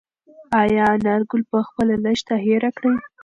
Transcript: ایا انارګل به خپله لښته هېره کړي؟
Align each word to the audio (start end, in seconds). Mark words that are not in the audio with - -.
ایا 0.61 0.85
انارګل 0.95 1.41
به 1.49 1.59
خپله 1.67 1.93
لښته 2.03 2.35
هېره 2.45 2.71
کړي؟ 2.77 2.95